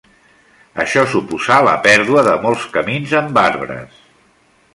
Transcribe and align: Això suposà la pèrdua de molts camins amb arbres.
Això 0.83 1.03
suposà 1.11 1.59
la 1.67 1.75
pèrdua 1.89 2.25
de 2.29 2.35
molts 2.47 2.67
camins 2.79 3.15
amb 3.23 3.43
arbres. 3.45 4.03